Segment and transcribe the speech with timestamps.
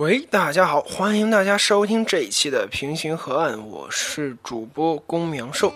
[0.00, 5.74] 喂，大家好，欢迎大家收听这一期的平行河岸，我是主播龚苗寿。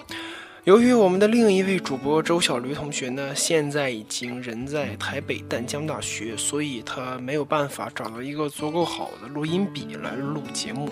[0.64, 10.89] 由于我们的另一位主播周小驴同学呢，现在已经人在台北淡江大学，所以他没有办法找到一个足够好的录音笔来录节目。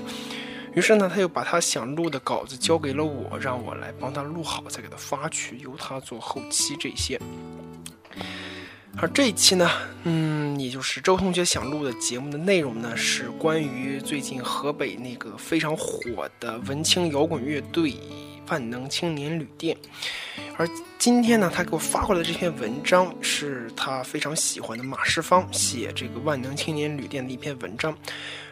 [0.75, 7.19] 于是呢，他又把他想录的稿子交给了我，让我来帮他录好，再给他发去，由他做后期这些。
[8.99, 9.69] 而这一期呢，
[10.05, 17.95] 嗯，也就是周同学想录的节目的内容呢，是关于最近河北那个非常火的文青摇滚乐队
[18.49, 19.77] 万能青年旅店。
[20.57, 27.97] 而今天呢，他给我发过来这篇文章，是他非常喜欢的马世芳写这个万能青年旅店的一篇文章。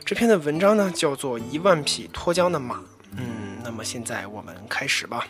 [0.05, 2.77] 这篇的文章呢，叫做《一万匹脱缰的马》。
[3.17, 5.29] 嗯，那么现在我们开始吧。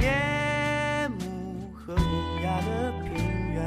[0.00, 3.08] 夜幕和优雅的平
[3.54, 3.58] 原，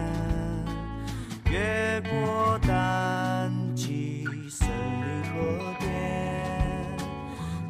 [1.51, 5.89] 越过淡季森林河边，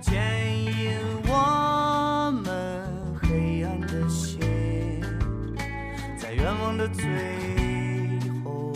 [0.01, 0.11] 牵
[0.55, 0.97] 引
[1.27, 2.49] 我们
[3.21, 4.39] 黑暗的心，
[6.17, 7.05] 在愿望的最
[8.43, 8.73] 后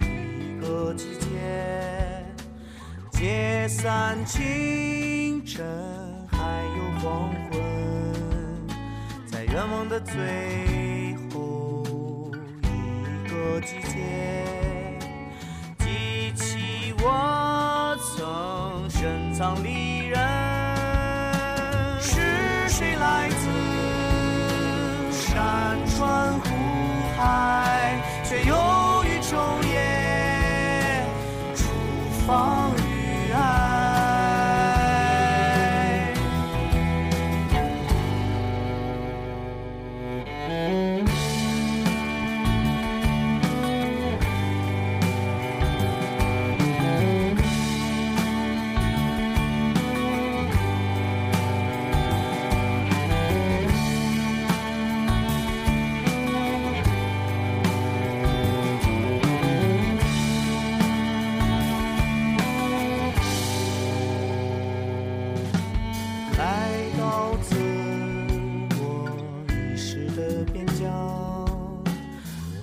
[0.00, 1.28] 一个季节，
[3.12, 4.42] 解散清
[9.98, 11.82] 的最后
[12.62, 14.44] 一个季节，
[15.78, 19.62] 记起我曾深藏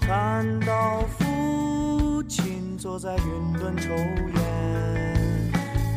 [0.01, 4.39] 看到父亲坐在云端抽烟，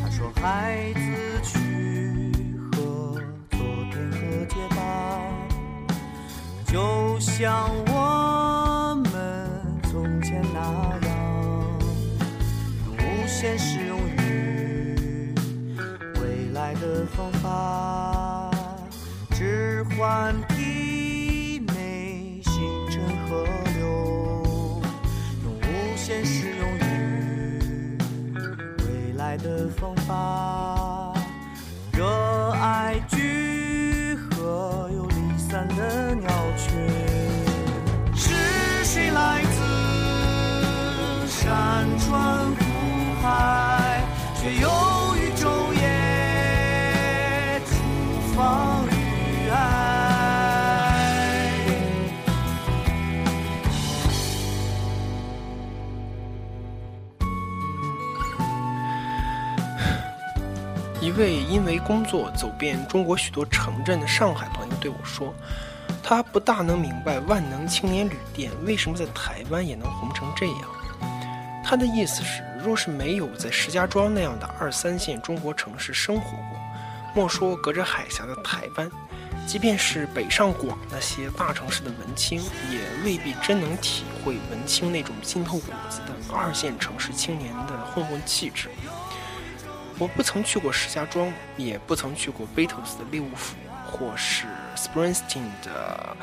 [0.02, 1.00] 他说：“孩子，
[1.42, 2.42] 去
[2.72, 3.20] 和
[3.50, 3.60] 昨
[3.92, 4.16] 天和
[4.46, 4.80] 解吧，
[6.64, 9.50] 就像我们
[9.90, 10.58] 从前那
[11.06, 11.08] 样，
[12.86, 15.34] 用无限适用于
[16.22, 18.50] 未来的方法，
[19.32, 20.34] 置换。”
[61.18, 65.34] 位因为工作走遍中国许多城镇的上海朋友对我说。
[66.02, 70.56] 他不大能明白万能青年旅店为什么在台湾也能红成这样。
[71.62, 76.58] 他的意思是，若是没有在石家庄那样的二三线中国城市生活过，
[77.14, 78.90] 莫说隔着海峡的台湾，
[79.46, 82.40] 即便是北上广那些大城市的文青，
[82.70, 88.70] 也未必真能体会文青那种浸透骨子的二线城市青年的混混气质。
[89.98, 93.56] 我不曾去过石家庄，也不曾去过 Beatles 的利物浦。
[93.90, 94.44] 或是
[94.76, 96.14] Springsteen 的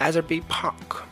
[0.00, 1.04] Atherby Park。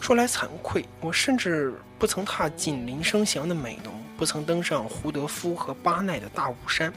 [0.00, 6.92] 说来惭愧，我甚至不曾踏进林生祥的美浓，不曾登上胡德夫和巴奈的大雾山。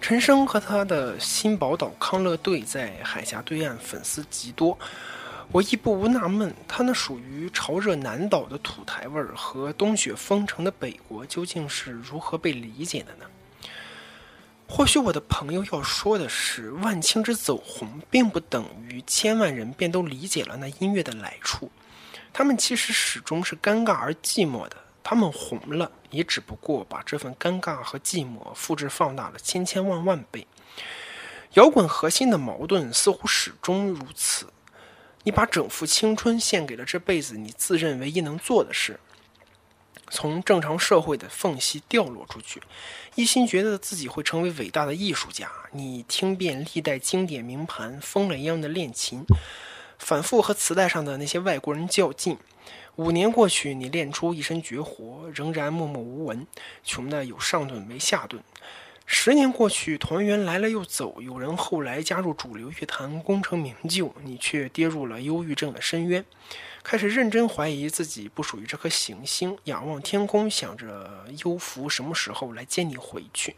[0.00, 4.78] 陈升和他的新宝岛康乐队在海峡对岸粉丝极多，
[5.52, 13.26] 我亦不无纳闷，他那属于潮热南岛的土台味儿和冬雪封城的北国究竟是如何被理解的呢？
[14.66, 21.70] 或许我的朋友要说的是，万青之走红，并不等于千万人便都理解了那音乐的来处。
[22.32, 24.76] 他们其实始终是尴尬而寂寞的。
[25.02, 30.46] 他们红了，也只不过把这份尴尬和寂寞复制放大了千千万万倍。
[31.54, 34.46] 摇滚核心的矛盾似乎始终如此：
[35.24, 38.98] 你把整副青春献给了这辈子你自认唯一能做的事，
[40.10, 42.60] 从正常社会的缝隙掉落出去，
[43.14, 45.50] 一心觉得自己会成为伟大的艺术家。
[45.70, 49.24] 你听遍历代经典名盘，疯了一样的练琴，
[49.98, 52.36] 反复和磁带上的那些外国人较劲。
[52.96, 56.46] 五年过去，你练出一身绝活，仍然默默无闻，
[56.84, 58.42] 穷的有上顿没下顿。
[59.14, 66.24] 十年过去，团员来了又走，有人后来加入主流乐坛，功成名就，你却跌入了忧郁症的深渊，
[66.82, 73.54] 开始认真怀疑自己不属于这颗行星，仰望天空，想着幽浮什么时候来接你回去。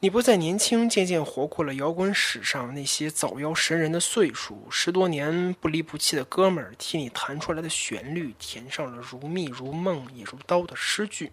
[0.00, 4.66] 你不再年轻，渐渐活过了摇滚史上那些早夭神人的岁数。
[4.70, 11.30] 十多年不离不弃的哥们儿替你弹出来的旋律，填上了如蜜如梦也如刀的诗句。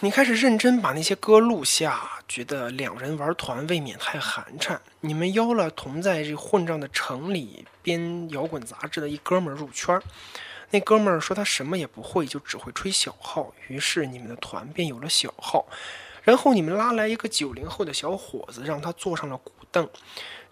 [0.00, 4.78] 你开始认真把那些歌录下，觉得两人玩团未免太寒碜。
[5.00, 9.98] 你们邀了同在这混账的城里编摇滚杂志的一哥们儿入圈，
[10.68, 13.54] 那哥们儿说他什么也不会，就只会吹小号。
[13.68, 15.64] 于是你们的团便有了小号。
[16.22, 19.88] 然后你们拉来一个九零后的小伙子，让他坐上了古凳。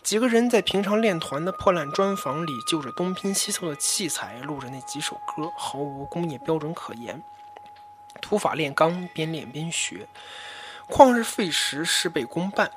[0.02, 7.22] 几个人在平常练团的破烂砖房里，就着东拼西凑的器材录着那几首歌，毫无工业标准可言。
[8.24, 10.08] 土法炼钢，边练边学，
[10.88, 12.70] 旷日费时，事倍功半，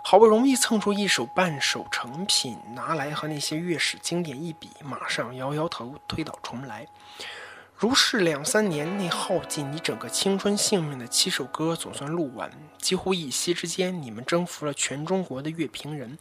[0.00, 6.86] 好不容易蹭出一首半首成品，拿来和那些乐史经典一比，马上摇摇头，推倒重来。
[7.76, 12.48] 如是两三年，那耗尽你整个青春性命的七首歌总算录完。
[12.78, 16.16] 几乎一夕之间，你们征服了全中国的乐评人，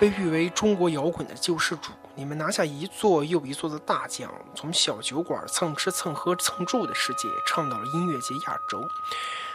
[0.00, 1.92] 被誉为中国摇滚的救世主。
[2.18, 8.84] 你们拿下一座又一座的大奖，从小酒馆蹭吃蹭喝蹭住的世界，唱到了音乐节亚洲，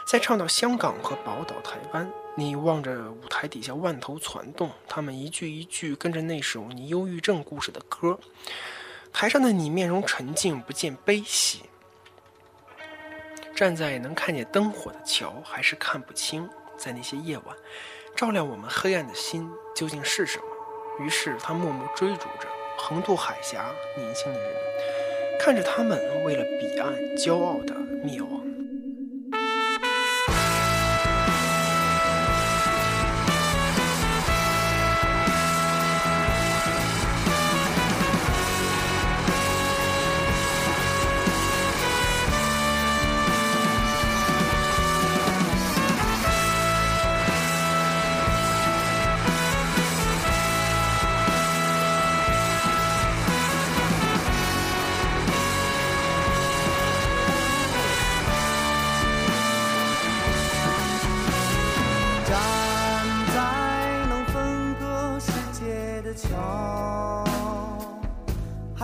[0.05, 2.09] 再唱到香港和宝岛台湾。
[2.37, 8.17] 你望着舞台底下万头攒动，他们一句一句跟着那首你忧郁症故事的歌。
[9.11, 11.63] 台上的你面容沉静，不见悲喜。
[13.53, 17.57] 站在能看见灯火的桥，还是看不清，在那些夜晚，
[18.15, 20.45] 照亮我们黑暗的心究竟是什么？
[20.99, 24.49] 于是他默默追逐着横渡海峡年轻的人，
[25.39, 28.52] 看着他们为了彼岸骄傲的灭亡。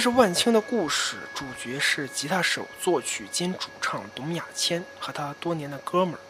[0.00, 6.20] 这是万青的故事，主角是吉他手、作曲兼主唱董亚千和他多年的哥们儿，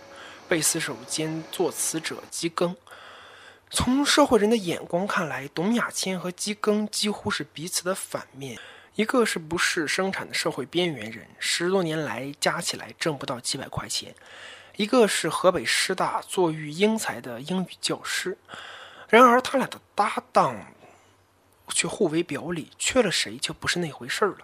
[0.49, 2.75] 贝斯手兼作词者基庚。
[3.71, 8.59] 从社会人的眼光看来，董亚千和基庚几乎是彼此的反面。
[8.97, 14.11] 一个是不是生产的社会边缘人，十多年来加起来挣不到几百块钱；
[14.75, 18.37] 一个是河北师大坐育英才的英语教师。
[19.09, 20.57] 然而，他俩的搭档。
[21.71, 24.39] 却互为表里，缺了谁就不是那回事儿了。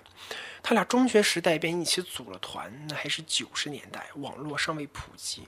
[0.63, 5.47] 他俩中学时代便一起组了团，那还是九十年代，网络尚未普及。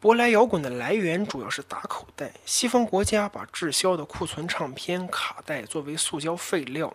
[0.00, 6.94] 舶来摇滚的来源主要是打口袋，西方国家把滞销的库存唱片卡带作为塑胶废料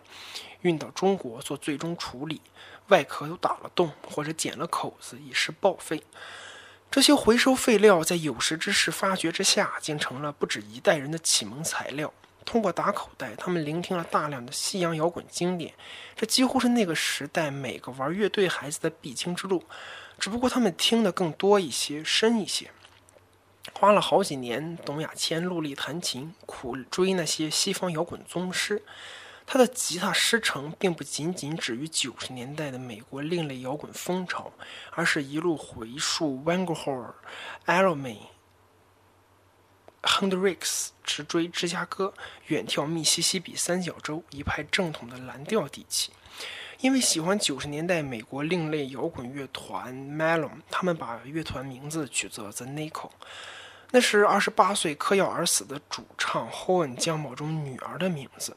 [0.62, 2.40] 运到中国做最终处理，
[2.88, 6.02] 外壳都打了洞或者剪了口子以示报废。
[6.90, 12.12] 这些回收废料在有识之士发掘之下，竟成了不止一代人的启蒙材料。
[12.44, 15.72] 通过打口袋，他们聆听了大量的西洋摇滚经典，
[16.16, 19.64] 这几乎是那个时代每个玩乐队孩子的必经之路。
[20.18, 22.70] 只不过他们听的更多一些、深一些。
[23.74, 28.82] 花了好几年，董亚千陆力弹琴，苦追那些西方摇滚宗师。
[29.44, 34.52] 他的吉他师承并不仅仅止于九十年代的美国另类摇滚风潮，
[34.92, 37.14] 而是一路回溯 w a n g h o r
[37.66, 38.16] a l o m a
[40.02, 42.12] Hendrix 直追芝加哥，
[42.48, 46.12] 远眺密西西比三角洲，一派正统的蓝调底气。
[46.80, 53.10] 因为喜欢九十年代美国另类摇滚乐团 Melon，他们把乐团名字取作 The Nickel。
[53.92, 58.56] 那是二十八岁嗑药而死的主唱 Hoen 江宝中女儿的名字。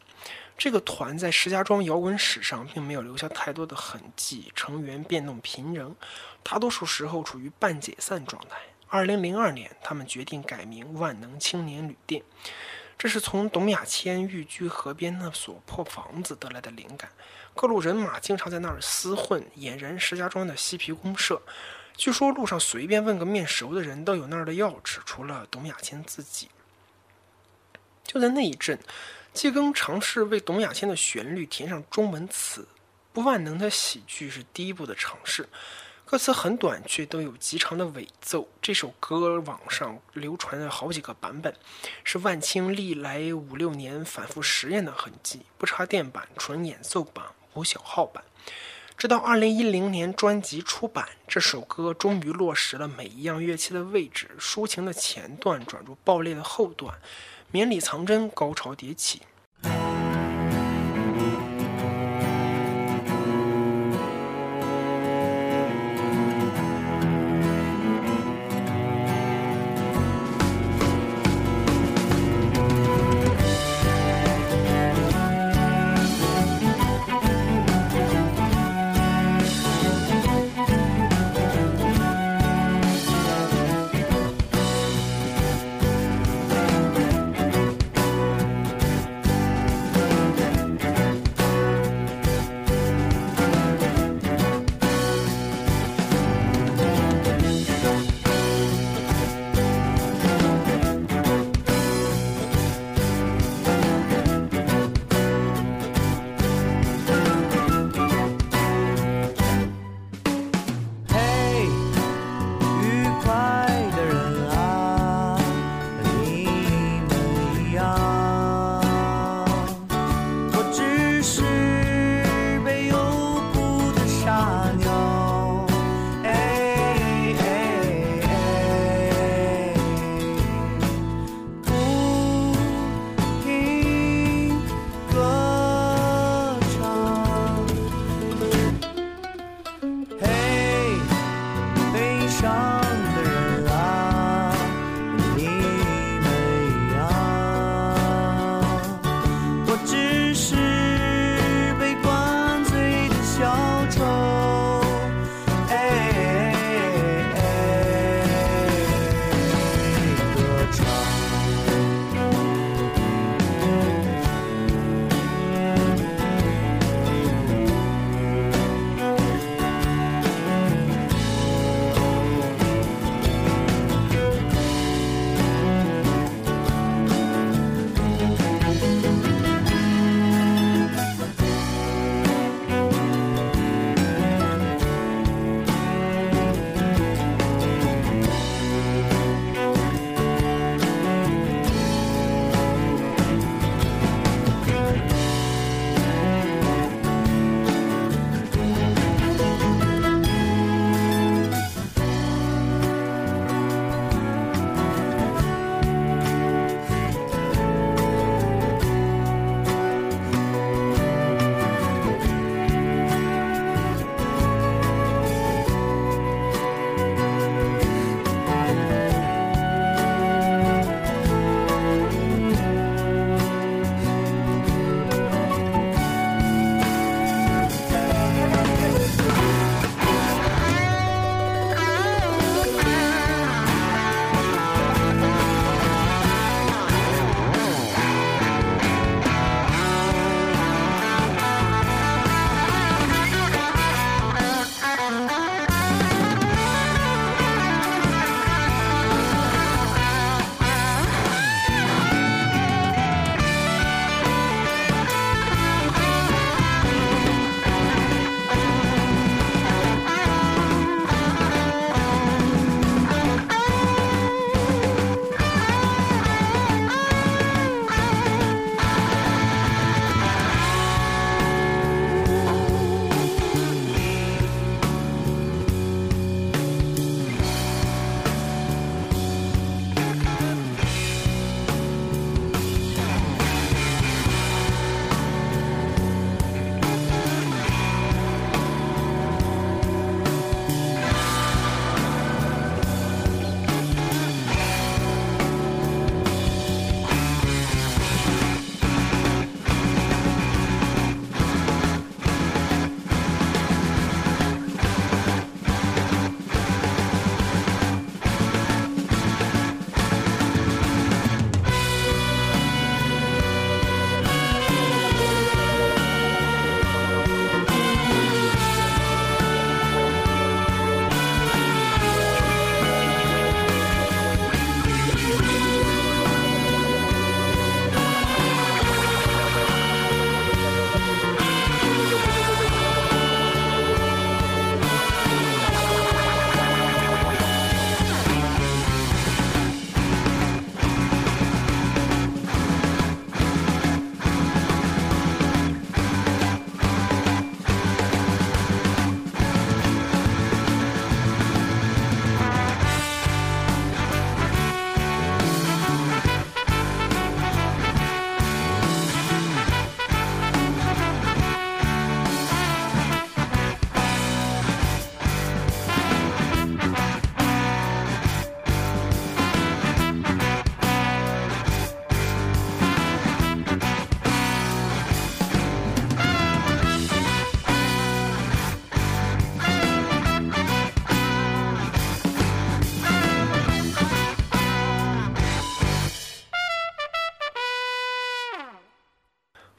[0.57, 5.93] 这个团在石家庄摇滚史上并没有留下太多的痕迹，成员变动频仍，
[6.41, 8.57] 大多数时候处于半解散状态。
[8.87, 12.23] 二零零二年，他们决定改名万能青年旅店，
[12.97, 17.11] 这是从董亚千寓居河边那所破房子得来的灵感。
[17.53, 21.41] 各路人马经常在那儿厮混，俨然石家庄的嬉皮公社。
[21.97, 26.49] 据说路上随便问个面熟的人都有那儿的钥匙，除了董亚千自己。
[28.03, 28.77] 就在那一阵，
[29.33, 32.67] 季庚尝试为董亚千的旋律填上中文词，
[33.11, 35.47] 不万能的喜剧是第一步的尝试。
[36.07, 38.47] 歌词很短，却都有极长的尾奏。
[38.61, 41.51] 这首歌网上流传了好几个版本，
[42.03, 45.41] 是万青历来五六年反复实验的痕迹。
[45.57, 48.23] 不插电版，纯演奏版，无小号版。
[48.95, 56.95] 直到二零一零年专辑出版，这首歌终于落实了每一样乐器的位置，抒情的前段转入爆裂的后段，
[57.49, 59.23] 绵里藏针，高潮迭起。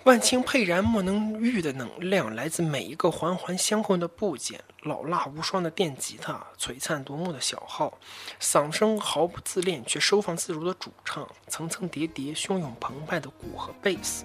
[0.07, 7.99] 万顷沛然莫能御的能量来自每一个环环相扣的部件，老辣无双的电吉他，璀璨夺目的小号，
[8.41, 14.23] 嗓声毫不自恋却收放自如的主唱，层层叠叠汹涌澎湃的鼓和贝斯，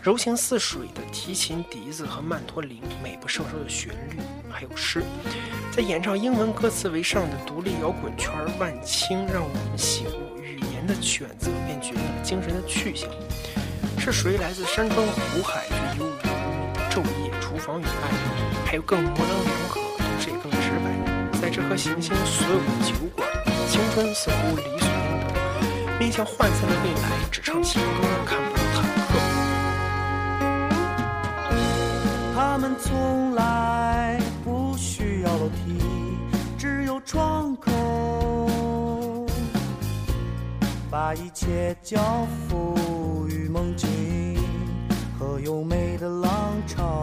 [0.00, 4.16] 柔情似水的提琴、笛子和曼陀林，美不胜收的旋律，
[4.50, 5.04] 还有诗，
[5.70, 13.06] 在演唱英文歌词为上的独立摇滚圈，万青让我们醒悟，语言的选择便决定了精神的去向。
[14.00, 16.10] 是谁来自山川湖海，却忧于
[16.88, 18.08] 昼夜厨房与爱？
[18.64, 20.90] 还有更模棱两可，同时也更直白。
[21.38, 23.28] 在这颗行星所有的酒馆，
[23.68, 25.98] 青春似乎理所应当。
[25.98, 27.88] 面向涣散的未来，只唱情歌，
[28.24, 29.18] 看不到坦克。
[32.34, 34.18] 他们从来
[41.10, 42.00] 把一切交
[42.48, 43.48] 付于。
[43.48, 43.88] 梦境
[45.18, 46.30] 和优美的浪
[46.68, 47.02] 潮，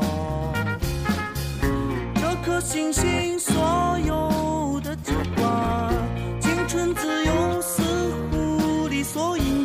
[2.16, 5.94] 这颗星星所有的酒馆，
[6.40, 7.84] 青春自由似
[8.32, 9.57] 乎理所应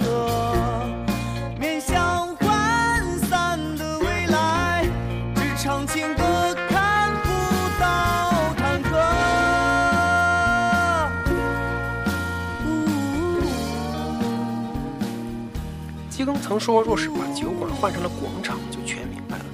[16.53, 19.45] 基庚曾说：“若是把酒馆换成了广场，就全明白了。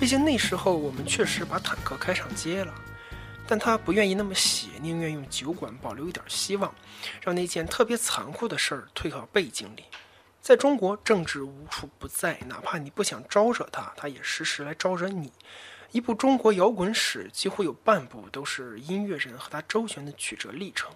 [0.00, 2.72] 毕竟那时候我们确实把坦克开上街了。”
[3.46, 6.72] 但他不愿意那么写，宁愿用酒馆保留一点希望，
[7.20, 9.82] 让那件特别残酷的事儿退到背景里。
[10.40, 15.30] 在中国，政治无处不在，哪怕你不想招惹他，他也时时来招惹你。
[15.90, 20.90] 一部中国摇滚史，几乎有半部都是音乐人和他周旋的曲折历程。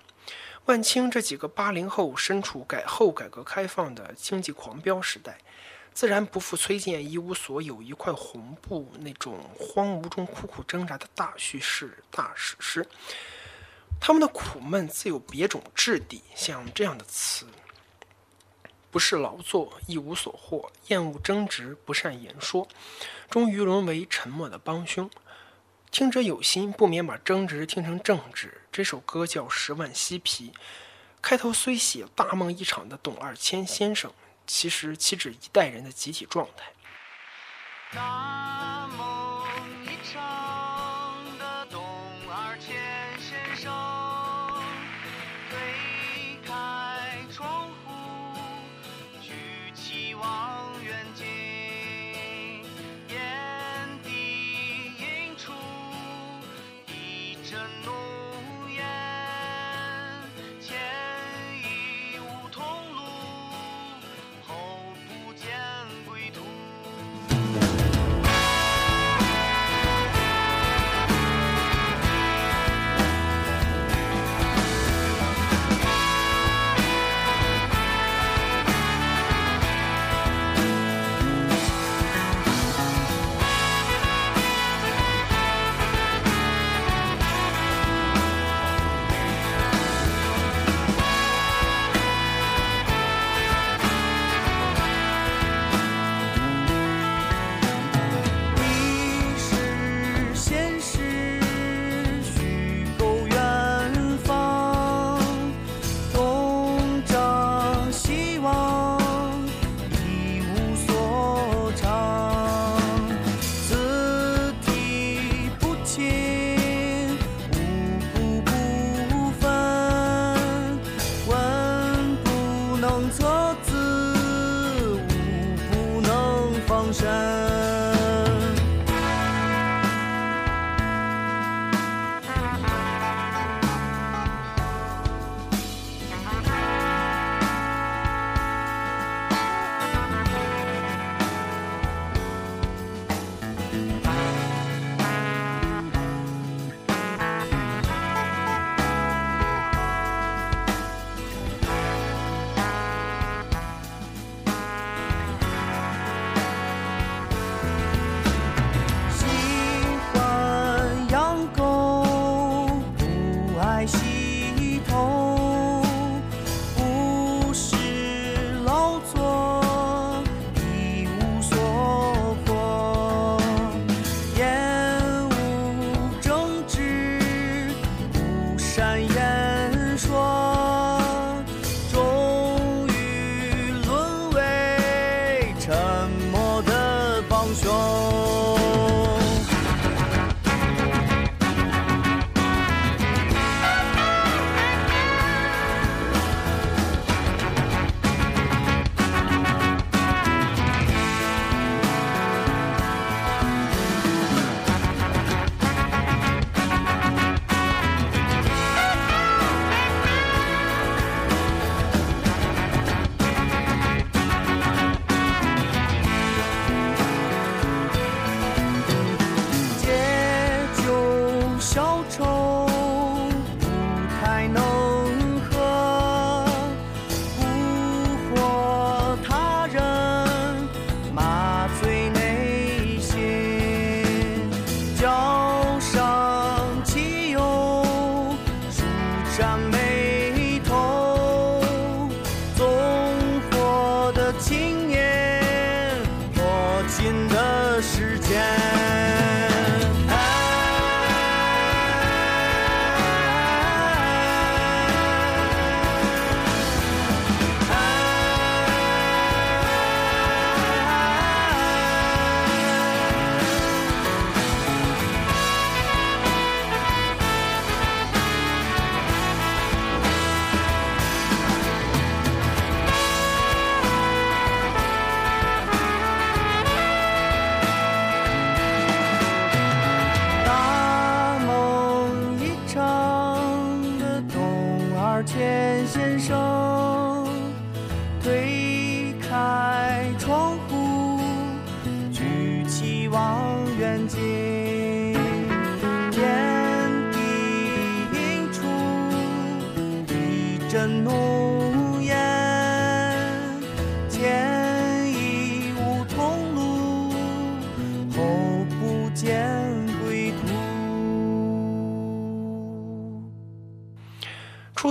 [0.67, 5.39] 万青这几个八零后身处改后改革开放的经济狂飙时代，
[5.95, 12.85] 自然不负崔健一无所有一块红布那种荒芜中苦苦挣扎的大叙事大史诗。
[14.01, 17.47] 他们的苦闷自有别种质地，像这样的词：
[18.91, 22.67] 不是劳作，一无所获，厌恶争执，不善言说，
[23.31, 25.09] 终于沦为沉默的帮凶。
[25.97, 28.61] 听者有心，不免把争执听成政治。
[28.71, 30.53] 这首歌叫《十万嬉皮》，
[31.23, 34.13] 开头虽写大梦一场的董二千先生，
[34.47, 36.67] 其实岂止一代人的集体状态。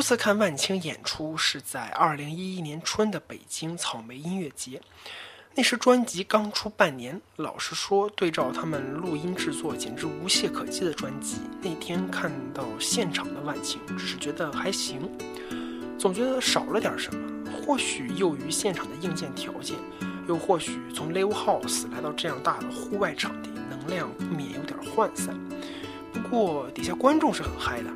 [0.05, 4.79] 次看万青演出是在二零一一年春的北京草莓音乐节，
[5.55, 7.19] 那时专辑刚出半年。
[7.37, 15.09] 老实说，对照他们录音制作简直无懈可击的专辑，那天看到现场的万青，只是觉得还行，
[15.97, 17.51] 总觉得少了点什么。
[17.51, 19.75] 或许囿于现场的硬件条件，
[20.27, 25.35] 又或许从 live house 来到这样大的户外场地，能量不免有点涣散。
[26.13, 27.89] 不过底下观众是很嗨的。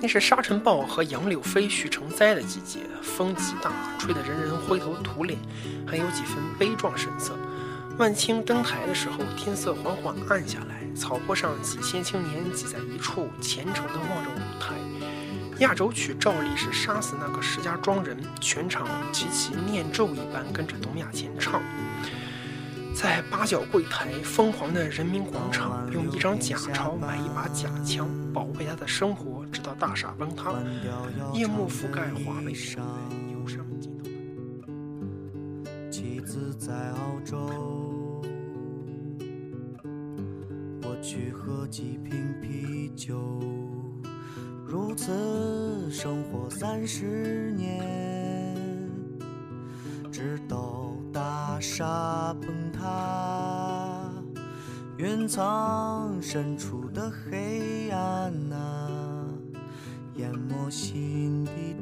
[0.00, 5.38] 那是沙尘暴和杨柳飞、絮成灾的季节，风极大，吹得人人灰头土脸，
[5.86, 7.34] 还有几分悲壮神色。
[7.98, 14.74] 万青登台的时候，天色缓缓暗下来，草坡上几千青年挤在一处，虔诚地望着舞台。
[15.60, 21.62] 压轴曲照例是杀死那个石家庄人，全场齐齐念咒一般跟着董亚千唱。
[22.94, 30.52] 在八角柜台疯狂的人民广场，用一张假钞买一把假枪，保卫他的生活，直到大厦崩塌，
[31.32, 34.04] 夜幕覆盖华北平原，忧伤尽头。
[35.90, 38.22] 妻子在澳洲，
[40.82, 43.40] 我去喝几瓶啤酒，
[44.66, 48.54] 如此生活三十年，
[50.12, 54.12] 直到大厦崩塌，
[54.98, 58.75] 云层深处的黑暗啊，
[60.70, 61.74] 心底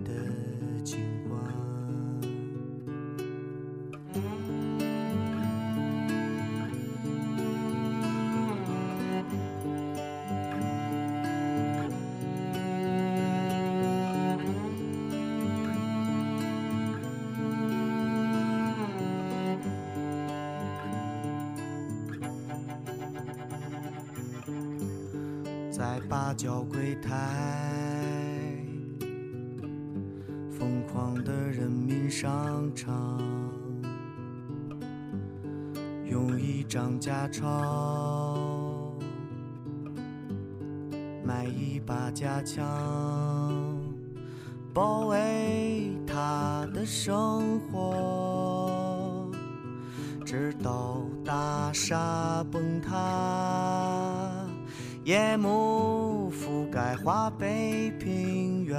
[57.24, 58.78] 华北平原，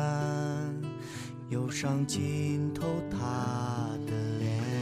[1.50, 3.18] 忧伤浸透他
[4.06, 4.75] 的脸。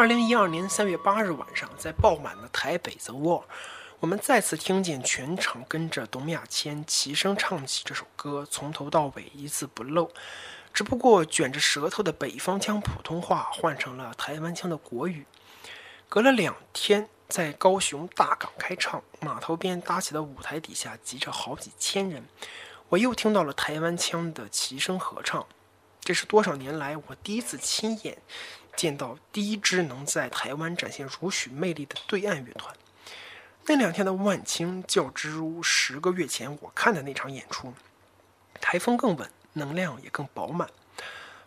[0.00, 3.42] 二零一二年三月八日晚上，在爆满的台北 The Wall，
[3.98, 10.10] 我们再次听见全场跟着董亚千齐声唱起这首歌，从头到尾一字不漏。
[10.72, 15.26] 只不过卷着舌头的北方腔普通话换成了台湾腔的国语。
[16.08, 22.24] 隔了两天，在高雄大港开唱，码头边搭起的舞台底下挤着好几千人，
[22.88, 25.46] 我又听到了台湾腔的齐声合唱。
[26.02, 28.16] 这是多少年来我第一次亲眼。
[28.76, 32.74] 见到第一支能在台湾展现如许魅力的对岸乐团，
[33.66, 37.74] 那两天的万青较之如十个月前我看的那场演出，
[38.60, 40.68] 台风更稳，能量也更饱满。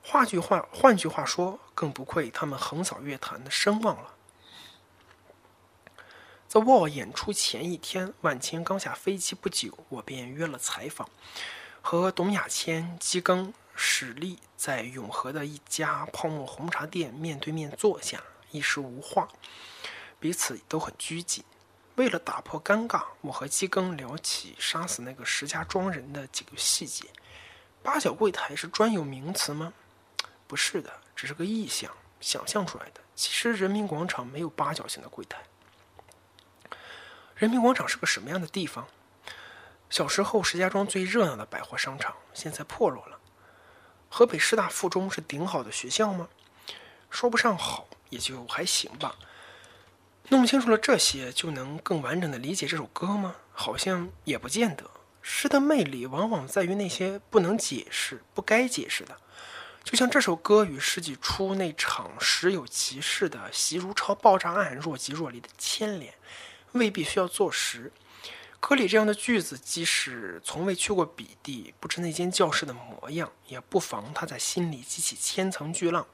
[0.04, 4.14] 换句话，换句话说，更不愧他们横扫乐坛的声望了。
[6.48, 11.10] 在 Wall 演出前一天，万青刚下飞机不久，我便约了采访，
[11.82, 13.54] 和董亚千、基庚。
[13.76, 19.28] 史力在永和的一家泡沫红茶店面对面坐下，一时无话，
[20.22, 21.43] 彼此都很拘谨。
[21.95, 27.07] 为了打破尴尬，我和姬庚聊起杀死那个石家庄人的几个细节。
[27.84, 29.74] 八角柜台是专有名词吗？
[30.47, 31.91] 不是的，只是个意象，
[32.22, 33.01] 想象出来的。
[33.16, 35.43] 其实人民广场没有八角形的柜台。
[37.36, 38.88] 人民广场是个什么样的地方？
[39.89, 43.12] 小时候石家庄最热闹的百货商场，现在破落了。
[44.16, 46.28] 河北师大附中是顶好的学校吗？
[47.09, 49.16] 说不上好，也就还行吧。
[50.30, 53.38] 弄清楚了这些，就能更完整的理解这首歌吗？
[53.53, 54.88] 好像也不见得。
[55.24, 59.18] 诗的魅力往往在于那些不能解释、不该解释的。
[59.84, 66.14] 就像这首歌与世纪初那场时有其事的习如超爆炸案若即若离的牵连，
[66.74, 67.91] 未必需要坐实。
[68.66, 76.07] 歌里这样的句子，即使从未去过彼地，不知那间教室的模样，也不妨他在心里激起千层巨浪。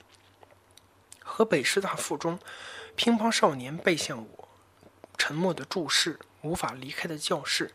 [1.19, 2.39] 河北师大附中，
[2.95, 4.47] 乒乓少年背向我，
[5.15, 7.71] 沉默的注视，无法离开的教室，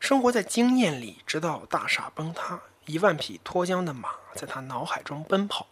[0.00, 5.66] 生活在经验里，直到大厦崩塌，一万匹脱缰的马在他脑海中奔跑。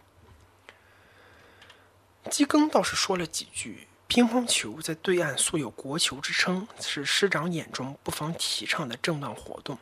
[2.30, 3.88] 基庚倒是说了几句。
[4.06, 9.78] 乒乓球在对岸素有“国球”之称，是师长眼中不妨提倡的正当活动。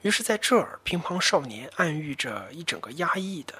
[0.00, 3.54] 于是，在这儿，乒乓少年暗喻着一整个压抑的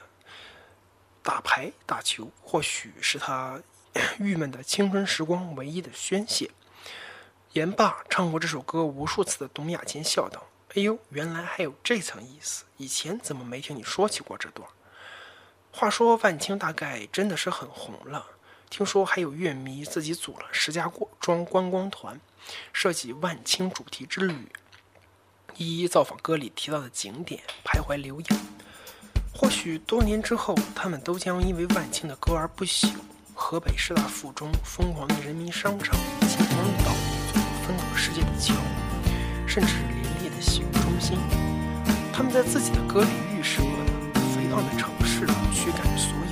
[1.22, 3.62] 打牌、打球，或许是他
[4.18, 6.50] 郁闷的青春时光唯一的宣泄。
[7.52, 12.64] 言罢，唱过这首歌无数次的董亚千笑道：“哎呦，原来还有这层意思！
[12.78, 14.66] 以前怎么没听你说起过这段？”
[15.70, 18.26] 话说，万青大概真的是很红了。
[18.72, 22.18] 听说还有乐迷自己组了石家庄观光团，
[22.72, 24.50] 设计万青主题之旅，
[25.58, 28.26] 一一造访歌里提到的景点，徘徊留影。
[29.34, 32.88] 或许多年之后，他们都将因为万青的歌而不朽。
[33.34, 35.94] 河北师大附中疯狂的人民商场，
[36.26, 36.92] 秦皇岛
[37.66, 38.54] 分隔世界的桥，
[39.46, 41.18] 甚至林立的洗浴中心，
[42.10, 43.84] 他们在自己的歌里预设了
[44.34, 46.16] 肥胖的城市驱赶所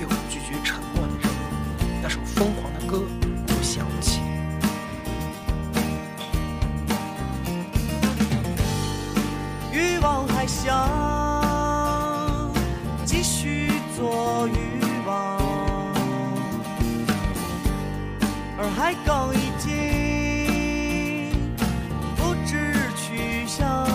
[18.81, 19.69] 海港已经
[22.17, 23.85] 不知去向。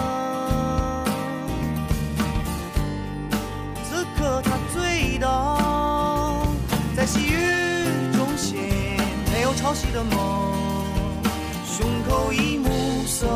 [3.82, 6.47] 此刻他醉倒
[6.97, 7.34] 在细雨
[8.16, 8.61] 中心，
[9.32, 9.53] 没有。
[9.55, 10.84] 潮汐的梦，
[11.64, 12.68] 胸口已暮
[13.09, 13.26] 色